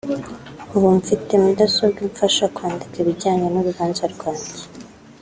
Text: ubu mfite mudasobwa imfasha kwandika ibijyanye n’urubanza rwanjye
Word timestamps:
ubu 0.75 0.87
mfite 0.99 1.31
mudasobwa 1.43 1.99
imfasha 2.07 2.45
kwandika 2.55 2.95
ibijyanye 2.99 3.47
n’urubanza 3.49 4.03
rwanjye 4.13 4.61